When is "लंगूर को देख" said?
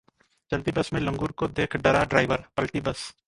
1.01-1.75